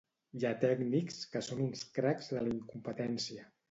[0.37, 3.51] Hi ha tècnics que són uns cracs de la incompetència